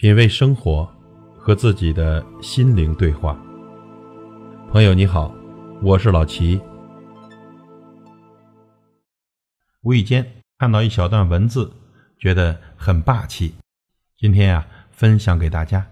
[0.00, 0.88] 品味生活，
[1.36, 3.38] 和自己的心灵对话。
[4.70, 5.30] 朋友你好，
[5.82, 6.58] 我是老齐。
[9.82, 10.26] 无意间
[10.56, 11.70] 看到一小段文字，
[12.18, 13.54] 觉得很霸气，
[14.16, 15.86] 今天呀，分享给大家。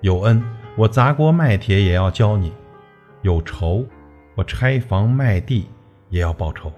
[0.00, 0.42] 有恩，
[0.74, 2.50] 我砸锅卖铁也要教你；
[3.20, 3.86] 有仇，
[4.36, 5.68] 我拆房卖地
[6.08, 6.72] 也要报仇。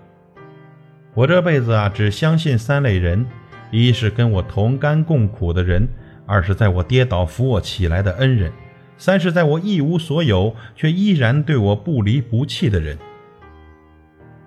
[1.15, 3.27] 我这辈子啊，只相信三类人：
[3.71, 5.87] 一是跟我同甘共苦的人；
[6.25, 8.51] 二是在我跌倒扶我起来的恩人；
[8.97, 12.97] 三是在我一无所有却依然对我不离不弃的人。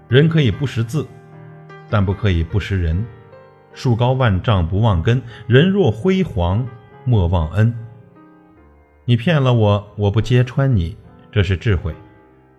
[0.07, 1.05] 人可以不识字，
[1.87, 3.05] 但不可以不识人。
[3.73, 6.67] 树高万丈不忘根，人若辉煌
[7.03, 7.71] 莫忘恩。
[9.05, 10.97] 你骗了我，我不揭穿你，
[11.31, 11.91] 这是智慧；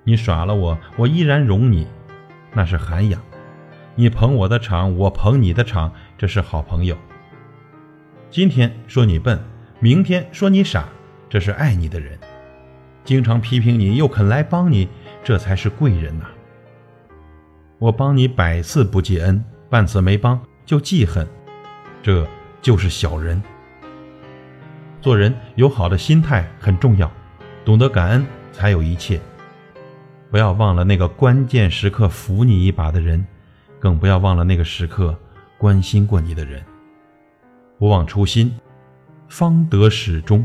[0.05, 1.89] 你耍了我，我依然容你，
[2.53, 3.21] 那是涵养；
[3.99, 6.95] 你捧我的场，我捧你的场，这是好朋友。
[8.31, 9.43] 今天说你笨，
[9.81, 10.87] 明天说你傻，
[11.31, 12.15] 这是爱你的人；
[13.07, 14.87] 经常批评你又肯来帮你，
[15.25, 16.27] 这才是贵人呐。
[17.79, 21.27] 我帮你百次不记恩，半次没帮就记恨，
[22.03, 22.27] 这
[22.61, 23.43] 就是小人。
[25.01, 27.11] 做人有好的心态很重要，
[27.65, 29.19] 懂得感恩才有一切。
[30.31, 33.27] 不要忘了那个关键时刻扶你一把的人，
[33.87, 35.17] 更不要忘了那个时刻
[35.57, 36.61] 关心过你的人。
[37.79, 38.53] 不忘初心，
[39.29, 40.45] 方得始终。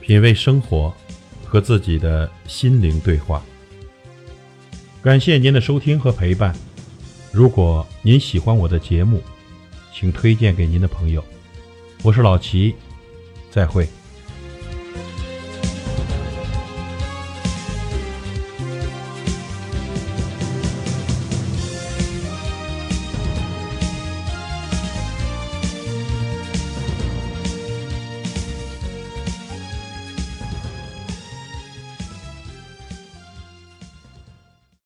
[0.00, 0.92] 品味生活，
[1.44, 3.40] 和自己的心灵对话。
[5.00, 6.52] 感谢您的收听和陪伴。
[7.32, 9.22] 如果您喜欢我的节目，
[9.94, 11.24] 请推荐给您的朋友。
[12.02, 12.74] 我是老齐，
[13.52, 13.88] 再会。